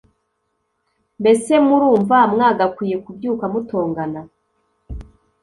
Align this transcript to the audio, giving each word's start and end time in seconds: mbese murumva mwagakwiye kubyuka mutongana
mbese 1.21 1.51
murumva 1.65 2.17
mwagakwiye 2.33 2.95
kubyuka 3.05 3.45
mutongana 3.53 4.21